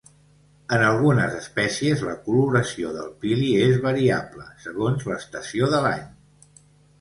En 0.75 0.83
algunes 0.85 1.35
espècies 1.39 2.01
la 2.07 2.15
coloració 2.27 2.93
del 2.95 3.11
pili 3.25 3.51
és 3.67 3.77
variable 3.85 4.47
segons 4.65 5.07
l'estació 5.11 5.71
de 5.77 5.85
l'any. 5.87 6.11